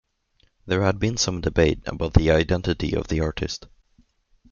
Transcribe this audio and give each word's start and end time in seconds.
There 0.65 0.81
had 0.81 0.97
been 0.97 1.15
some 1.15 1.41
debate 1.41 1.81
about 1.85 2.15
the 2.15 2.31
identity 2.31 2.95
of 2.95 3.07
the 3.07 3.19
artist. 3.21 3.67